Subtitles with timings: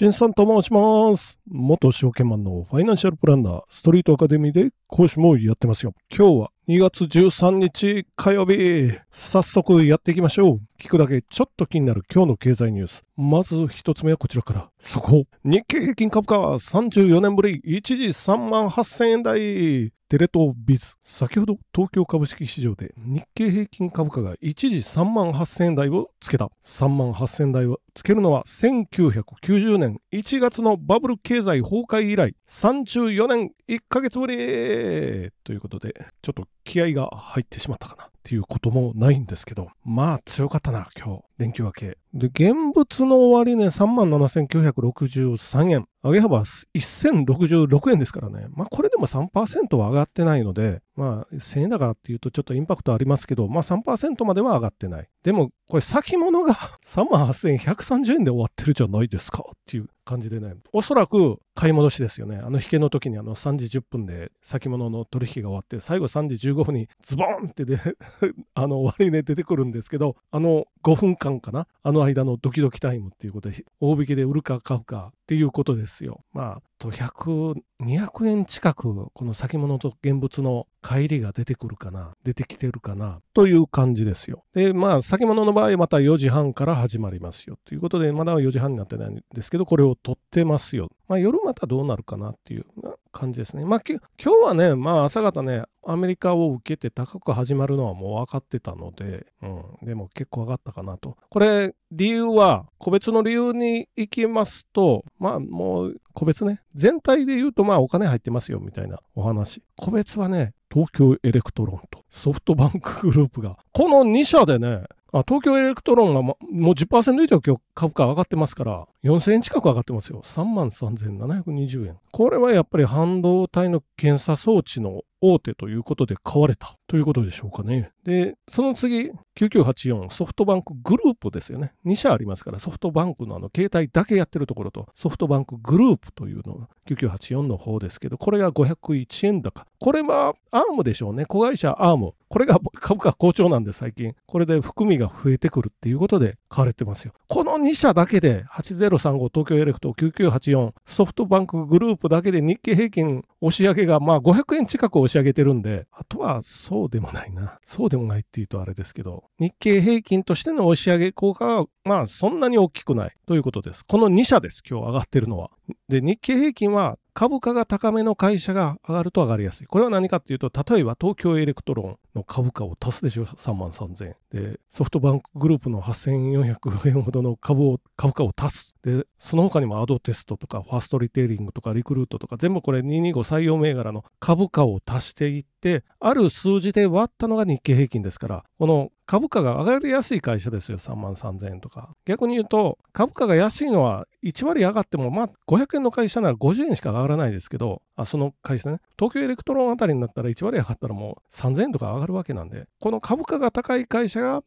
[0.00, 1.38] しんさんと申します。
[1.46, 5.92] 元証券マンのファイナンシャルプランナー、ストリートアカデミーで講師もやってますよ。
[6.08, 8.92] 今日は2月13日火曜日。
[9.10, 10.60] 早速やっていきましょう。
[10.80, 13.04] 聞くだけちょっと気になる今日の経済ニュース。
[13.18, 14.70] まず一つ目はこちらから。
[14.78, 15.24] そこ。
[15.44, 19.92] 日経平均株価は34年ぶり、一時3万8000円台。
[20.10, 20.96] テレ東ビズ。
[21.02, 26.50] 先ほど東京株式市場で日経平均株価が一時3万8000円台をつけた。
[26.64, 41.30] 3万8000台をつけるのは1990年1月のバブル経済崩壊以来34年1ヶ月ぶりということでちょっと気合が入ってしまったかなっていうこともないんですけどまあ強かったな今日。
[41.40, 41.98] 連休明け。
[42.12, 48.46] で現物の終値3万7963円上げ幅1066円ですからね。
[48.50, 55.08] まあこれでも3%は上がってないので、まあ1000円高っていうとちょっとインパクトありますけど、まあ3%までは上がってない。
[55.22, 60.54] でもこれ先物が3万8130円で終わってるじゃないですかっていう感じでね。
[60.72, 62.36] おそらく買い戻しですよね。
[62.36, 67.78] あの引けの時にあの3時10分で先物の取引が終わって、最後3時15分にズボンってで
[68.54, 76.24] あの終値出てくるんですけど、あの5分間かなあの間のドキドキタイムっていうことで、大引きで売るか買うかっていうことですよ。
[76.32, 84.44] まあ、と100、200円近く、この先物と現物の乖離が出てくるかな、出てきてるかな、という感じですよ。
[84.54, 87.58] で、まあ、先物の場合、また4時半から始まりますよ。
[87.64, 90.88] ということで、まだ4時半になってないんですけど、これを取ってますよ。
[91.10, 92.66] まあ、夜またどうなるかなっていう
[93.10, 93.64] 感じですね。
[93.64, 99.46] まあ、今日はね、まあ、朝方ね、アメリカを受けて高く始まるのはもう分かってたので、う
[99.82, 101.16] ん、でも結構上がったかなと。
[101.28, 109.64] これ、理由は、個別の理由に行きますと、まあもう個別ね、全体で言うとまあお金入ってますよみたいなお話。
[109.76, 120.22] 個別はね、東京エレクトロンとソフトバンクグループが、この2社でね、あ東京エレクトロンがもう10%以上今日株価上がってますから、4000円近く上がってますよ。
[120.24, 121.98] 3万3720円。
[122.12, 127.92] これはやっぱり半導体の検査装置の大手ということで買われたということでしょうかね。
[128.02, 131.72] で、その次、9984ソフトバンクグループですよね。
[131.86, 139.64] 2社ありますから、ソフトバンクのあの携帯だけやってるところと、ソフトバンクグループというのが9984の方ですけど、これが501円高。
[139.78, 141.26] これはアームでしょうね。
[141.26, 142.14] 子会社アーム。
[142.28, 144.16] これが株価好調なんで最近。
[144.26, 147.12] これで含みが増えてくるっていうことで買われてますよ。
[147.28, 157.58] この2社だけで8035東京エレクト9984ソフトバンクグループだけで日経平均押し上げがまあ500円近く押し上げてるんで、あとはそうでもないな。
[157.64, 163.84] そうでもないっていうとあれですけど、日経平均としての押し上げ効果はまあそんなに大きくないということです。
[163.84, 164.62] この2社です。
[164.68, 165.50] 今日上がってるのは。
[165.88, 169.66] で、日経平均は株価が高めの会社が上がると上がりやすい。
[169.66, 174.16] これは何かっていうと、例えば東京エレクトロンの株価を足すでしょ、3万3000円。
[174.32, 178.74] で、ソフトバンクグループの8400円ほどの株を株価を足す。
[178.82, 191.96] で、その他にもアドテストとかファーストリテイリングとかリクルートとか全部これ225採用銘柄の株価を足していって、ある数字で割ったのが日経平均ですから、この株価が上がりやすい会社ですよ、3万3000円とか。
[192.04, 204.44] 逆に言うと、株価が安いのは1割上がっても、まあ500円の会社なら50円しか上がらないですけど、あその会社ね、東京エレクトロンあたりになったら1割上がったらもう3000円とか上がるわけなんで、この株価が高い会社が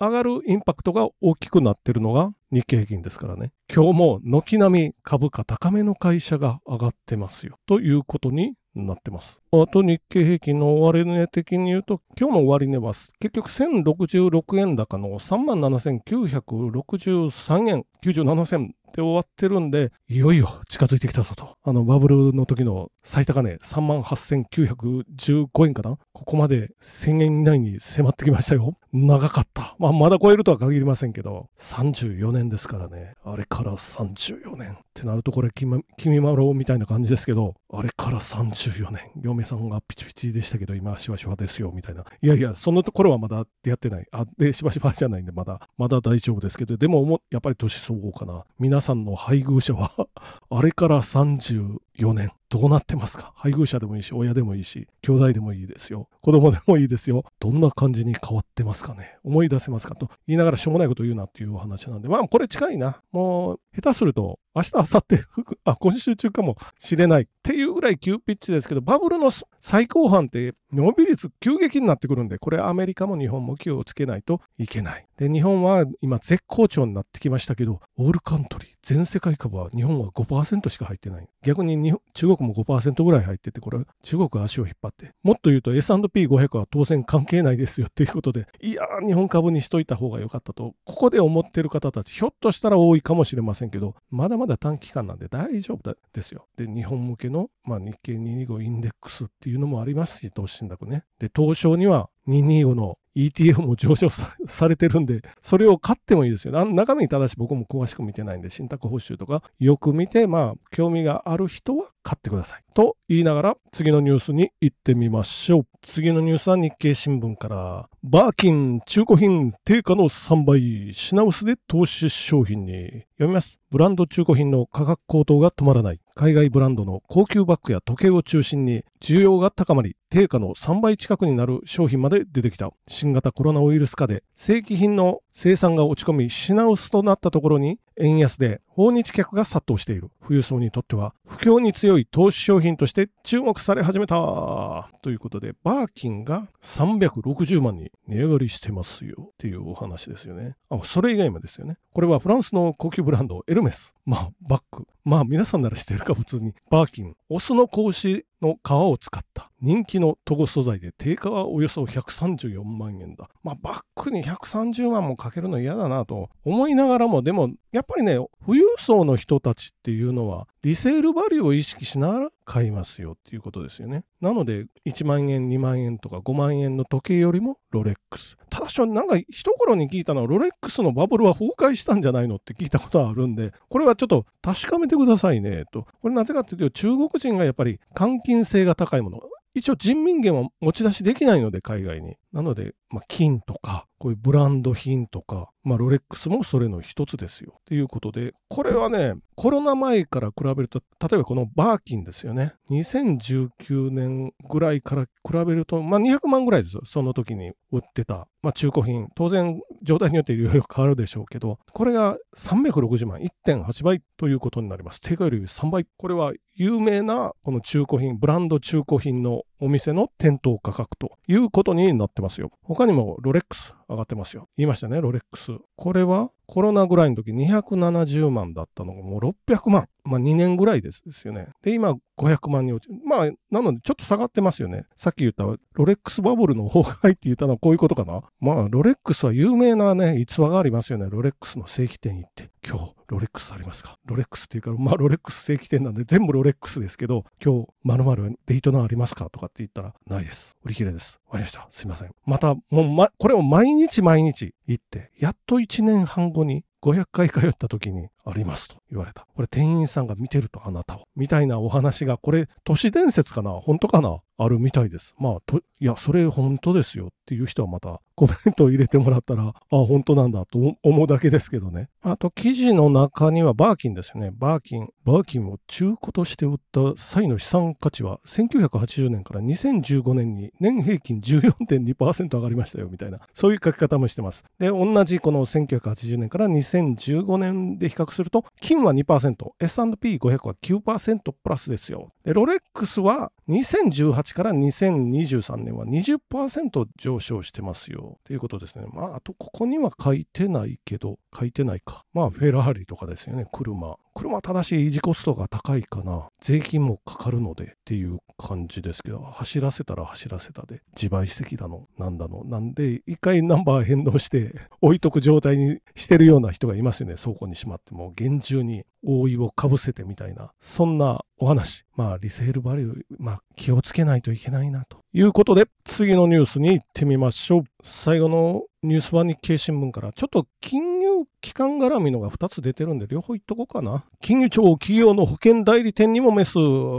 [0.00, 3.50] 上がるインパクトが大きくなってるのが日経平均ですからね。
[3.74, 7.58] 今日も軒並み株価高めの会社が上がってますよ。
[7.66, 9.42] ということになってます。
[9.52, 21.56] あと日経平均の終値的に言うと、今日の終値は結局1066円高の37,963円97銭で終わってるんで、いよいよ近づいてきたぞと。
[21.64, 25.98] あのバブルの時の最高値38,915円かな？
[26.12, 28.76] ここまで1000円以内に迫ってきましたよ。
[28.92, 29.74] 長かった。
[29.78, 33.14] まあまだ超えるとは限りませんけど、34年ですからね。
[33.24, 34.74] あれから34年。
[34.74, 35.82] ってなるとこれ君
[36.20, 39.00] まろみたいな感じですけど、あれから34年。
[39.20, 42.04] 嫁さんがピチピチでしたけど、今はしばしばですよ、みたいな。
[42.22, 44.06] いやいや、その頃はまだ出会ってない。
[44.12, 48.44] あ、で、しばしばじゃないんで、まだ、まだ大丈夫ですけど、でも、やっぱり年相応かな。
[48.60, 49.90] 皆さんの配偶者は
[50.50, 52.32] あれから34年。
[52.54, 53.32] どうなってますか？
[53.34, 56.08] 配偶者でもいいし、親でもいいし、兄弟でもいいですよ。
[56.20, 57.24] 子供でもいいですよ。
[57.40, 59.18] どんな感じに変わってますかね？
[59.24, 59.96] 思い出せますか？
[59.96, 63.02] と言いながらしょうもないこと言うなっていうお話なんで、まあこれ近いな。
[63.10, 65.24] もう、下手すると、明日、明後日、
[65.64, 75.06] あ、今週中かもしれないっていうぐらい急ピッチですけど、バブルの最高半って伸び率急激になってくるんで、これアメリカも日本も気をつけないといけない。
[75.16, 81.28] で、日本は今絶好調になってきましたけど、オールカントリー全世界株は日本は5%しか入ってない。
[81.42, 85.12] 逆に中国も5%ぐらい入ってて、これは中国が足を引っ張って。
[85.22, 96.46] もっと言うと S&P500 は当然関係ないですよっていうことで、いやー、日本株にしといた方が良かったと、ここで思ってる方たち、ひょっとしたら多いかもしれませんけど、まだまだ短期間なんで大丈夫ですよ。
[96.56, 101.04] で、日本向けの、まあ、日経225インデックスっていうのもありますし、投資信託ね。
[101.18, 106.64] で、東証には225の ETF も上昇されてるんで、それを買ってもいいですよ。
[106.64, 112.62] 中身ただし僕も詳しく見てないんで、信託報酬とかよく見て、まあ、興味がある人は買ってください。
[112.74, 115.66] と言いながら、次のニュースに行ってみましょう。
[115.82, 123.04] 次のニュースは日経新聞から、バーキン中古品定価の3倍、品薄で投資商品に。
[123.16, 123.60] 読みます。
[123.70, 126.00] ブランド中古品の価格高騰が止まらない。
[126.16, 132.70] 海外ブランドの高級バッグや時計を中心に需要が高まり、定価の3倍近くになる商品まで出てきた。
[132.88, 140.10] 新型コロナウイルス禍で正規品の生産が落ち込み品薄となったところに円安で訪日客が殺到している。
[140.22, 144.90] 富裕層にとっては不況に強い投資商品として注目され始めた。
[145.02, 150.56] ということで、バーキンが360万に値上がりしてますよっていうお話ですよね。
[150.70, 151.76] あ、それ以外もですよね。
[151.92, 153.94] これはフランスの高級ブランドエルメス。
[154.04, 154.86] まあ、バッグ。
[155.04, 156.54] まあ、皆さんなら知ってるか、普通に。
[156.70, 157.14] バーキン。
[157.28, 163.30] オスの格子の皮を使った人気のトゴ素材で定価はおよそ134万円だ。
[163.42, 174.04] まあ、バッグに130万もかけるの嫌だなと思いながらも、でも、やっぱりね、富裕層の人たちっていうのは、リセールバリューを意識しながら買いますよっていうことですよね。
[174.20, 178.36] なので、1万円、2万円とか5万円の時計よりもロレックス。
[178.50, 185.86] ただし、なんか一頃に聞いたのは、ロレックスのバブルは崩壊したんじゃないのって聞いたことがあるんで、これはちょっと確かめてくださいねと。
[186.02, 189.22] これなぜかというと、中国人がやっぱり換金性が高いもの。
[189.54, 192.16] 一応人民元は持ち出しできないので、海外に。
[192.34, 197.60] なので、まあ、金とか、こういうブランド品とか、まあ、ロレックスもそれの一つですよ。
[197.64, 202.54] ということで、これはね、コロナ前から比べると、例えばこのバーキンですよね。
[202.70, 206.82] 2019年ぐらいから比べると、まあ、200万ぐらいですよ。
[206.84, 209.06] その時に売ってた、まあ、中古品。
[209.14, 215.00] 当然、状態によっていろいろ変わるでしょうけど、これが360万、1.8倍ということになります。
[215.00, 215.86] 定価より3倍。
[215.96, 222.50] これは有名なこの中古品、ブランド中古品のお店の店頭価格ということになってますよ。
[222.62, 224.48] 他にもロレックス上がってますよ。
[224.56, 225.52] 言いましたね、ロレックス。
[225.76, 229.88] これはコロナぐらいの時270万だったのがもう600万。
[230.06, 231.48] まあ2年ぐらいですですよね。
[231.62, 234.84] で、今500万に落ちまあ、なのでちょっと下がってますよね。
[234.96, 235.56] さっき言ったロ
[235.86, 238.20] レックスバブルの崩壊って言ったのはこういうことかな。
[238.38, 241.06] まあ、ロレックスは有名なね、逸話がありますよね。
[241.08, 242.50] ロレックスの正規店行って。
[242.66, 243.98] 今日、ロレックスありますか？
[244.04, 249.30] ロレックスっていうか、まあ、ロレックス正規店なんで全部ロレックスですけど、今日、まるデイトナーありますか？
[249.30, 250.56] とかって言ったら、ないです。
[250.64, 251.20] 売り切れです。
[251.26, 251.66] わかりました。
[251.70, 252.10] すいません。
[252.26, 259.26] また、もう、ま、これを毎日毎日行って、やっと1年半後に500回通った時にありますと言われた。
[259.34, 261.04] これ店員さんが見てるとあなたを。
[261.16, 263.52] みたいなお話が、これ都市伝説かな？
[263.52, 264.18] 本当かな？
[264.36, 265.14] あるみたいです。
[265.18, 271.88] まあ、と、いや、それ本当ですよっていう人はまたコメントを入れてもらったら、あ、本当なんだと思うだけですけどね。
[272.02, 274.30] あと、記事の中にはバーキンですよね。
[274.32, 274.88] バーキン。
[275.04, 283.20] バーキンを中古として売った際の資産価値は、1980年から2015年に年平均14.2%上がりましたよ、みたいな。
[283.34, 284.44] そういう書き方もしてます。
[284.58, 292.12] で、同じこの1980年から2015年で比較すると、金は2%、S&P500 は9%プラスですよ。
[292.24, 298.16] で、ロレックスは2018から2023年は20%上昇してますよ。
[298.20, 298.86] っていうことですね。
[298.92, 302.04] まあ、あとここには書いてないけど、書いてないか。
[302.12, 303.96] まあ、フェラーリとかですよね、車。
[304.14, 306.28] 車正しい維持コストが高いかな。
[306.40, 312.44] 税金もかかるのでっていう感じですけど、走らせたら走らせたで、自賠責だの、なんだの。
[312.44, 317.16] なんで、一回ナンバー変動して置いとく状態にしてるような人がいますよね。
[317.16, 321.84] 倉庫にしまっても、厳重に覆いをかぶせてみたいな、そんなお話。
[321.96, 327.64] まあ、リセールバリュー、まあ、気をつけないといけないなということで、次のニュースに行ってみましょう。
[327.82, 334.04] 最後のニュースは日経新聞から、ちょっと金融機関絡みのが2つ出てるんで、両方言っとこうかな。
[334.20, 336.54] 金融庁企業の保険代理店にもメス、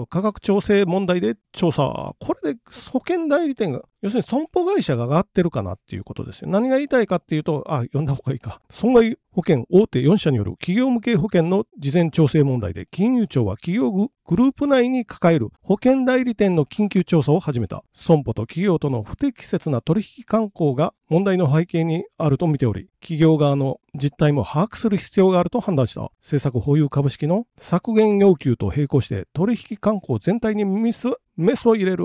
[0.09, 2.15] 価格調整問題で調査。
[2.19, 2.59] これで
[2.91, 6.47] 保険代理店が要するに損保会社が上がってるかなっていうことですよ。
[6.47, 8.61] 何が言いたいかっていうと、あ、読んだ方がいいか。
[8.69, 17.83] 損害保険大手4社による企業向け保険の事前調整問題で、金融庁は企業グループ内に抱える保険代理店の緊急調査を始めた。
[17.93, 26.11] 損保と企業との不適切な取引慣行が問題の背景にあると見ており、企業側の実態も把握する必要があると判断した。
[26.21, 31.97] 政策保有株式の削減要求と並行して取引慣行全体にミスメスを入れる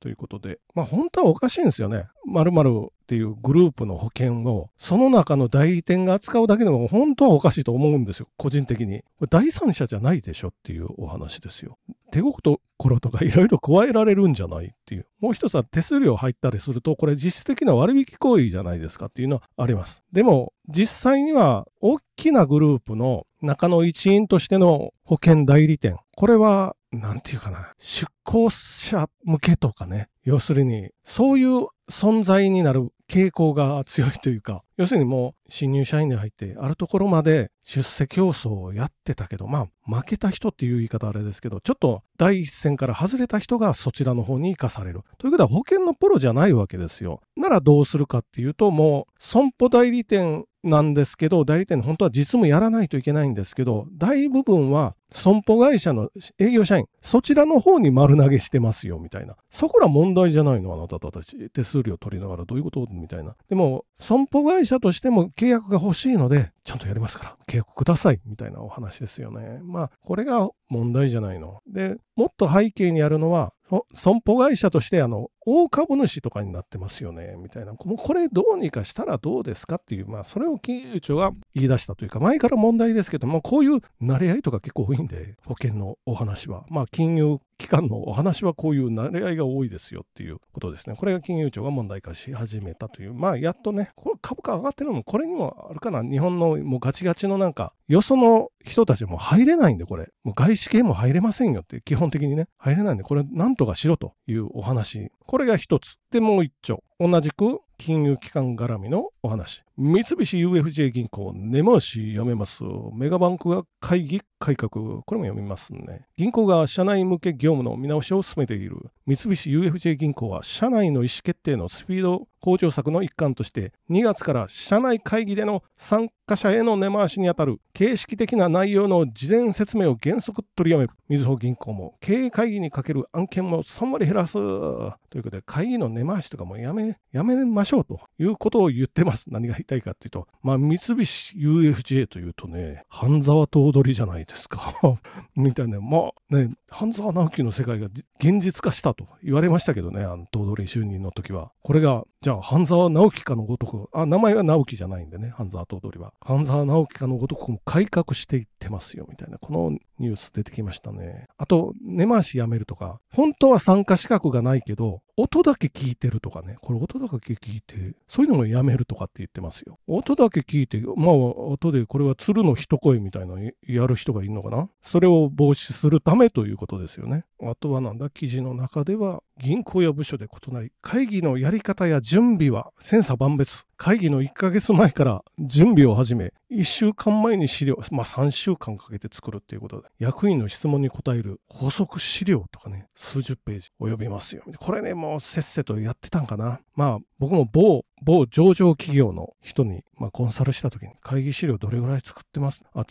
[0.00, 2.06] ということで、まあ本当はおかしいんですよね。
[2.24, 2.72] まるまる
[3.06, 8.26] っていうグループの保険を、その中の代理店が扱うだけでも本当はおかしいと思うんですよ。
[8.36, 9.04] 個人的に。
[9.30, 11.78] 第三者じゃないでしょっていうお話ですよ。
[12.10, 12.58] 手心
[13.00, 15.06] とかいろいろ加えられるんじゃないっていう。
[15.20, 20.02] もう一つは手数料入ったりすると、これ実質的な割引行為じゃないですかっていうのはあります。
[20.12, 25.98] でも、実際には大きなグループの中の一員としての保険代理店。
[26.16, 27.72] これは、なんていうかな。
[27.78, 30.08] 出向者向けとかね。
[30.24, 45.02] 要するに、そういう存在になる傾向が強いというか、要するにもう新入社員で入って、あるところまで出世競争をやってたけど、まあ負けた人っていう言い方あれですけど、ちょっと第一線から外れた人がそちらの方に生かされる。
[45.18, 47.20] ということは保険のプロじゃないわけですよ。
[47.36, 59.36] ならどうするかっていうと、もう損保代理店なんですけど、代理店本当は実務やらないといけないんですけど、大部分は損保会社の営業社員、そちらの方に丸投げしてますよ、みたいな。
[59.50, 61.50] そこら問題じゃないの、あなたたち。
[61.50, 63.36] 手数料取りながらどういうことみたいな。
[63.48, 69.60] でも、損保会社としても契約が欲しいので、ちゃんとやりますから、契約ください、みたいなお話ですよね。
[69.62, 71.60] まあ、これが問題じゃないの。
[71.66, 73.52] で、もっと背景にあるのは、
[73.92, 90.96] 損保会社としてあの大株主とかになってますよねみたいな、もうこれどうにかしたらどうですかっていう、まあ、それを金融庁が言い出したというか、前から問題ですけども、こういう慣れ合いとか結構多いんで、保険のお話は、まあ、金融機関のお話はこういう慣れ合いが多いですよっていうことですね。
[90.96, 100.08] これが金融庁が問題化し始めたという、まあ、やっとね、これ株価上がってるのも、これにもあるかな、日本のもうガチガチのなんか、よその人たちも入れないんで、これ。
[100.24, 105.10] もう外資系も入れませんよって、基本的にね、入れないんで、これなんとかしろというお話。
[105.20, 105.98] ここれが一つ。
[106.10, 106.82] で、もう一丁。
[106.98, 109.64] 同じく金融機関絡みのお話。
[109.76, 112.64] 三菱 UFJ 銀行、根回しやめます。
[112.94, 114.70] メガバンクが会議改革。
[114.70, 116.06] これも読みますね。
[116.16, 118.90] 銀行が社内向け業務の見直しを進めている。
[119.06, 130.92] 三菱 UFJ 銀行は社内の意思決定のスピード向上策の一環として2月から社内会議での参加者への根回しにあたる形式的な内容の事前説明を原則取りやめる。
[131.08, 134.34] みずほ銀行も経営会議にかける案件も3割減らす。
[134.34, 139.15] ということで会議の根回しとかもやめ、やめましょうということを言ってます。
[139.28, 144.74] 何が言いたいかっていうと、まあ三菱 UFJ というとね、半沢頭取じゃないですか。
[145.34, 147.86] みたいな、まあね、半沢直樹の世界が
[148.18, 151.52] 現実化したと言われましたけどね、あの頭取就任の時は。
[151.62, 156.12] これが、じゃあ半沢直樹かのごとく、あ、名前は直樹じゃないんでね、半沢頭取は。
[156.20, 161.26] 半沢直樹かのごとく改革していってますよ、みたいな、このニュース出てきましたね。
[161.36, 169.78] あと、根回しやめるとか、本当は参加資格がないけど、音だけ聞いてるとかね、これ音だけ聞いて、そういうのもやめるとかって言ってますよ。
[169.86, 171.14] 音だけ聞いて、まあ、
[171.52, 177.24] 後でこれは鶴の一声みたいなのやる人がいるのかなそれを防止するためということですよね。
[177.42, 183.66] あとはなんだ、記事の中では、銀行や部署で異なり、会議のやり方や準備は千差万別。
[183.78, 194.44] 会議の1ヶ月前から準備を始め、1週間前に資料、まあ3週間かけて作るっていうことで、役員の質問に答える補足資料とかね、数十ページ及びますよ。
[194.58, 196.60] これね、もうせっせとやってたんかな。
[196.74, 202.64] まあ僕も某、某上場企業の人に、まあ、コンサルした時に会議資料どれぐらい作ってます？
[202.72, 202.86] あ、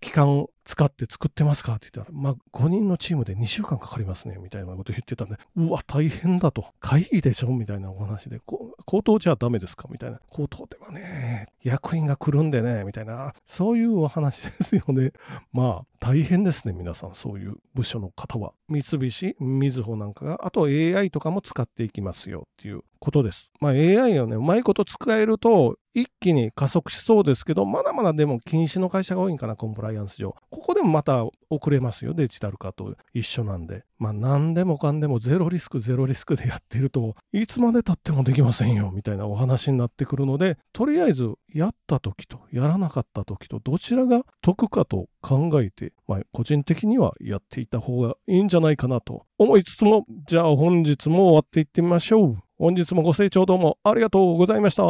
[0.00, 6.66] 期間使って作ってますかって言ったら、まあ、5人のチームで2週間かかりますね、みたいなこと言ってたんで、うわ、大変だと。
[6.80, 8.40] 会議でしょみたいなお話で、
[8.86, 10.20] 口頭じゃダメですかみたいな。
[10.30, 15.12] 口頭ではね、役員が来るんでね、みたいな、そういうお話ですよね。
[15.52, 18.52] まあ、大変ですね、皆さん、そういう部署の方は。
[18.68, 23.52] 三菱、みずほなんかが、あと AI とかも使っていきますよっていうことです。
[23.60, 30.34] まあ AI をね、うまいこと使えると、一気に加速しそうですけど、まだまだでも禁止の会社が多いんかな、コンプライアンス上。
[30.50, 33.84] ここでもまた遅れますよ、デジタル化と一緒なんで。
[33.98, 52.38] まあ何でもかんでもゼロリスク、ゼロリスクでやってると、いつまで経ってもできませんよ、みたいなお話になってくるので、とりあえずやった時とやらなかった時と、どちらが得かと考えて、まあ個人的にはやっていた方がいいんじゃないかなと思いつつも、じゃあ本日も終わっていってみましょう。
[52.62, 54.82] 本日もご清聴どうもありがとうございました。